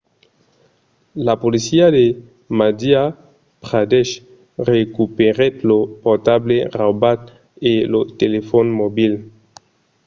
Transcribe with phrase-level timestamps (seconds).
[1.27, 2.05] la polícia de
[2.57, 3.01] madhya
[3.63, 4.13] pradesh
[4.71, 7.21] recuperèt lo portable raubat
[7.71, 9.13] e lo telefòn mobil